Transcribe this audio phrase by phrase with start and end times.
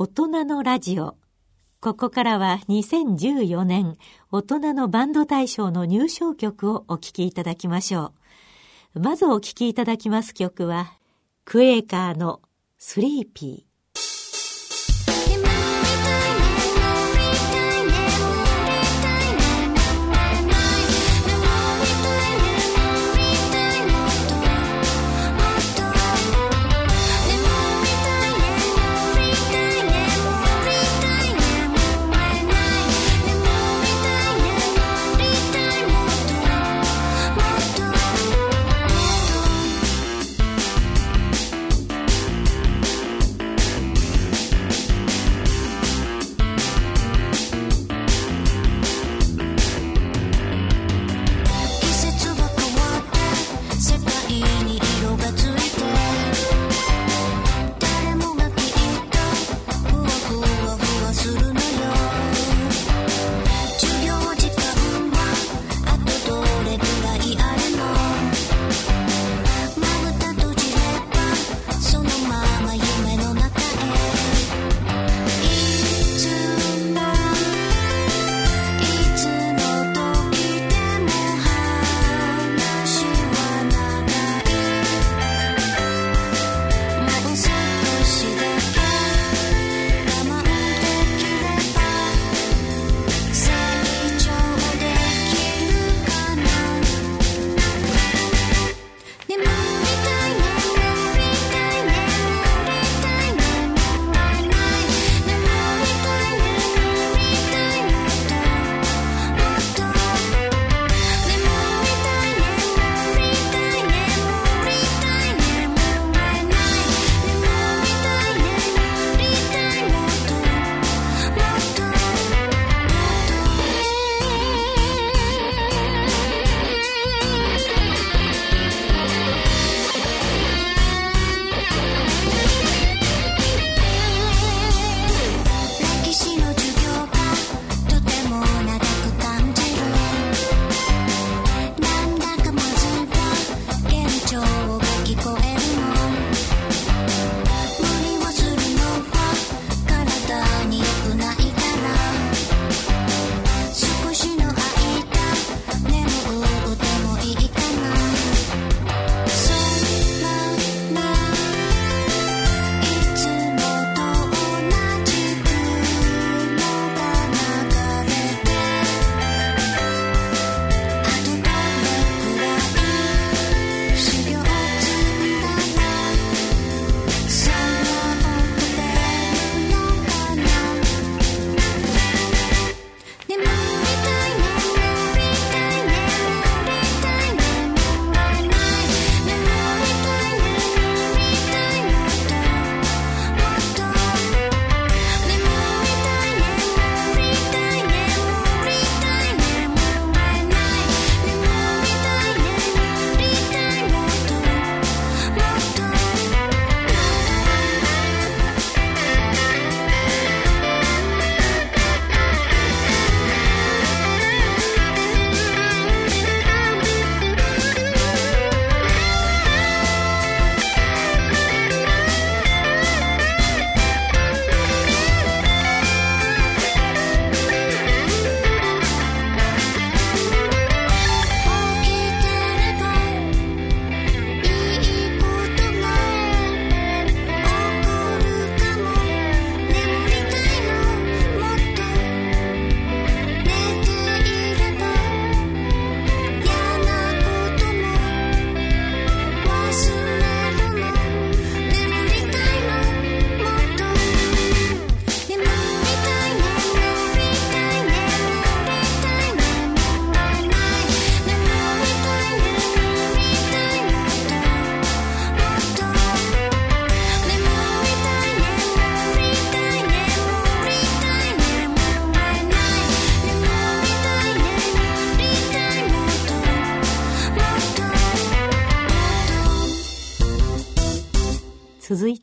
[0.00, 1.16] 大人のラジオ。
[1.80, 3.98] ここからは2014年
[4.30, 8.12] 大人のバンド大賞の入賞曲をお聴きいただきましょ
[8.94, 9.00] う。
[9.00, 10.92] まずお聴きいただきます曲は、
[11.44, 12.42] クエーカーの
[12.78, 13.67] スリーピー。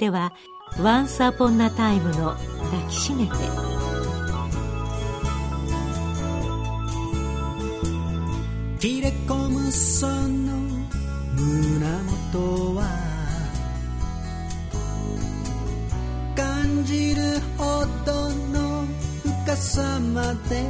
[0.00, 0.32] 続いては
[0.80, 2.34] 「Once Upon a Time」の
[2.72, 3.32] 「抱きしめて」
[8.80, 10.16] 切れ込むその
[11.34, 11.86] 胸
[12.32, 12.88] 元は
[16.34, 17.20] 感じる
[17.58, 17.80] ほ
[19.52, 20.62] 朝まで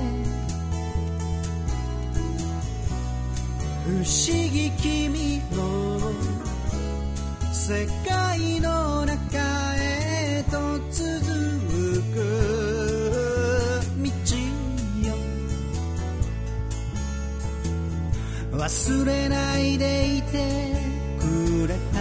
[3.84, 6.29] 不思議君の
[7.70, 9.38] 世界の中
[9.76, 10.58] へと
[10.90, 12.18] 続く。
[14.02, 14.10] 道
[15.06, 15.14] よ
[18.50, 20.74] 忘れないでいて
[21.20, 22.00] くれた。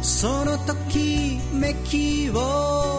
[0.00, 2.97] そのときめきを。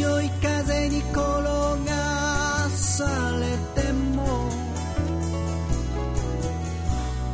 [0.00, 1.90] 強い風に転が
[2.70, 3.04] さ
[3.38, 4.48] れても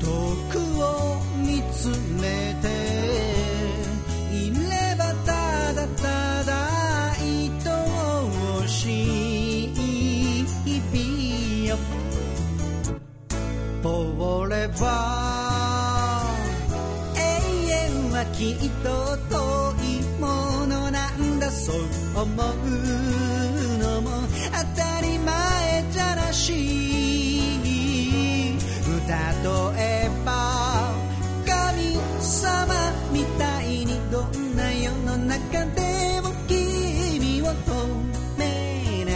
[0.01, 0.07] 遠
[0.51, 1.87] くを見つ
[2.21, 2.67] めて
[4.35, 7.53] いればただただ愛
[8.69, 9.69] しい
[10.65, 11.79] 日々よ
[13.81, 14.91] Forever
[17.15, 17.21] 永
[17.71, 19.26] 遠はきっと
[22.17, 22.35] 思う
[23.79, 24.11] のも
[24.51, 26.55] 当たり前じゃなし
[29.07, 29.13] 例
[29.79, 30.95] えば
[31.45, 32.75] 神様
[33.13, 37.53] みたいにどんな世の中でも君を透
[38.39, 39.13] 明な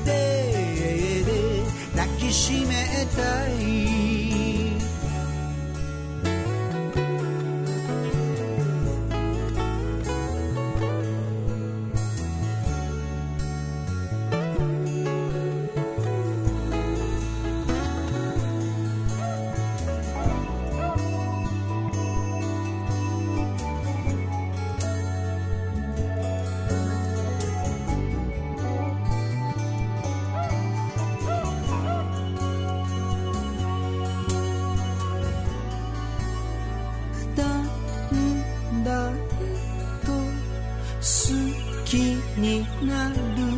[0.00, 0.08] 腕
[1.24, 1.28] で
[1.94, 3.51] 抱きしめたい
[42.82, 43.51] に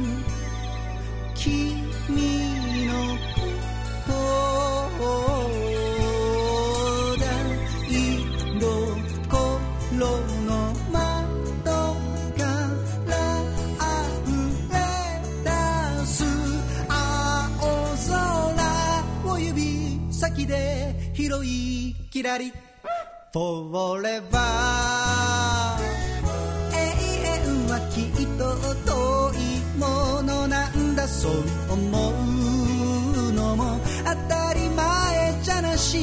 [35.85, 35.99] し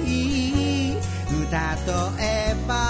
[0.00, 0.96] い。
[1.42, 2.83] 歌とえば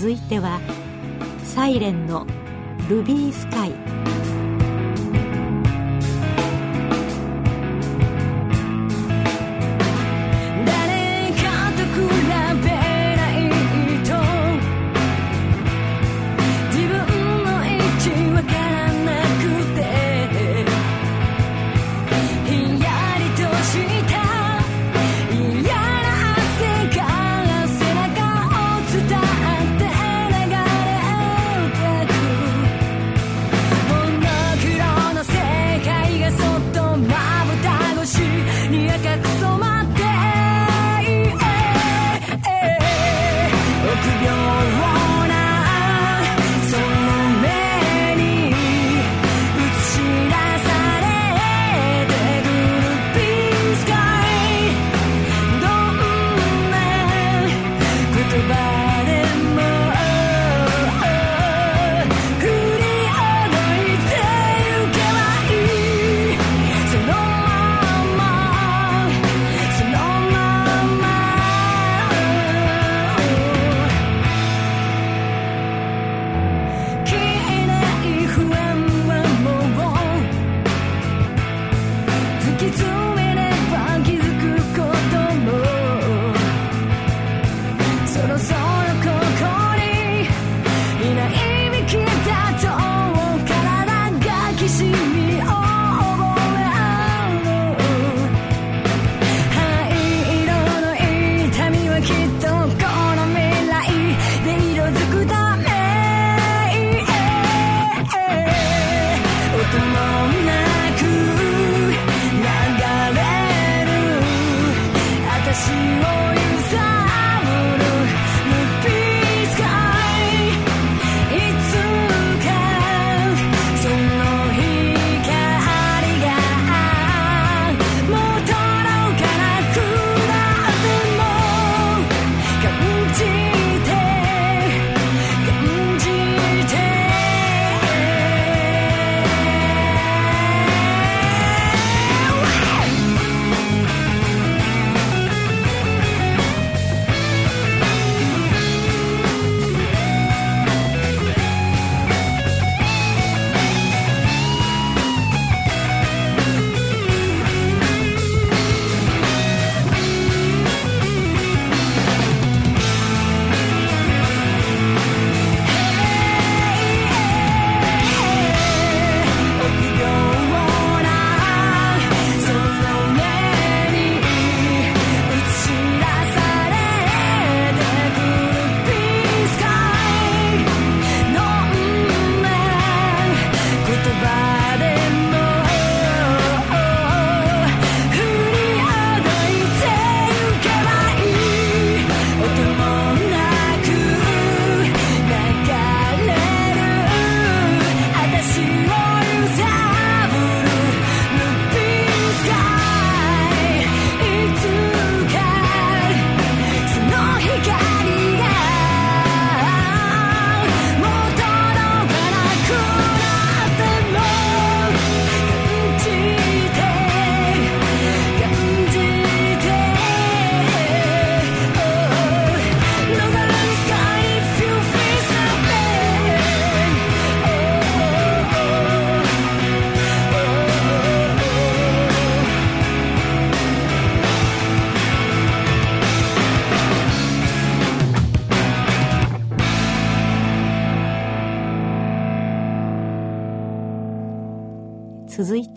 [0.00, 0.58] 続いては
[1.44, 2.26] サイレンの
[2.88, 3.99] ルビースカイ。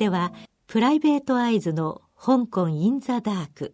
[0.03, 0.33] ては、
[0.67, 3.74] プライベートアイズの香港インザダーク、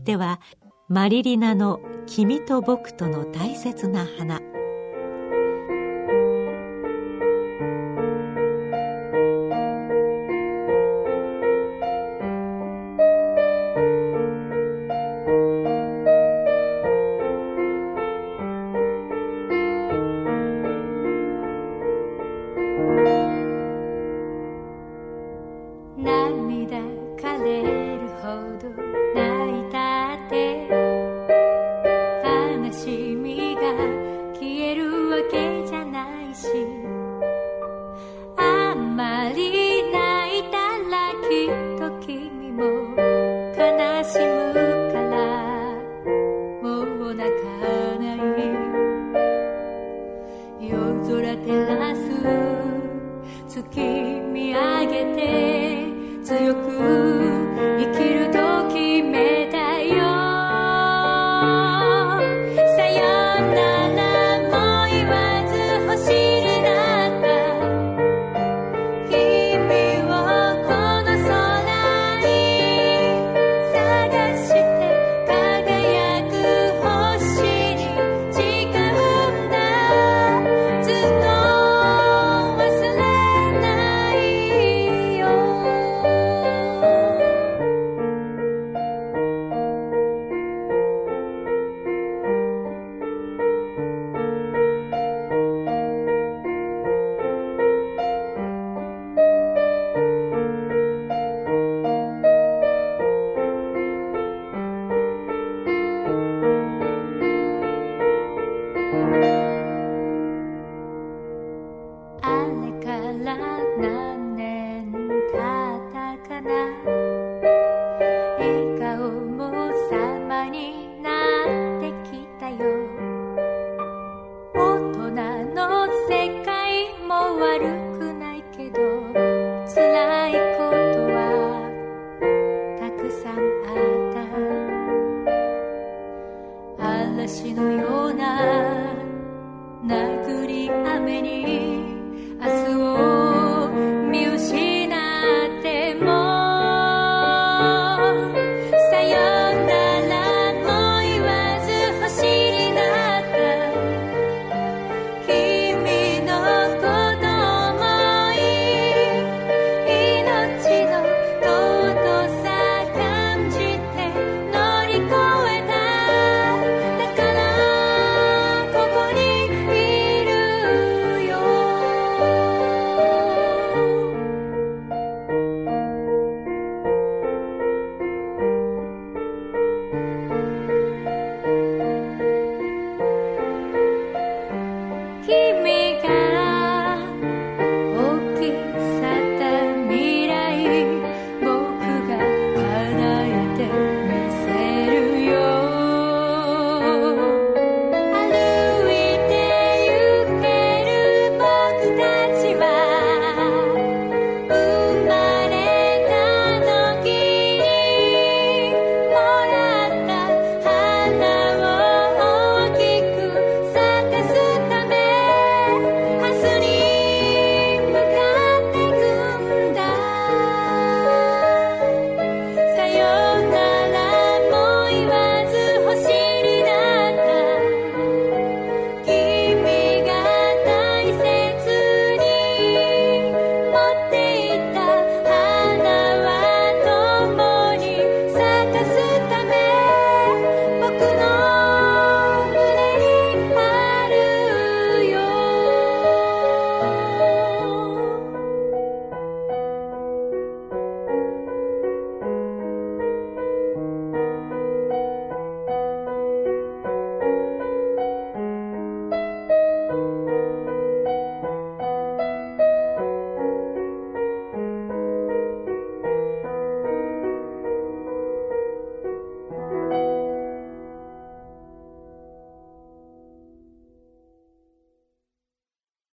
[0.00, 0.40] ては
[0.88, 4.40] マリリナの「君と僕との大切な花」